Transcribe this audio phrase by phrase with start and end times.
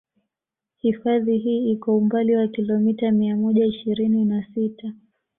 [0.77, 4.93] Hifadhi hii iko umbali wa kilometa mia moja ishirini na sita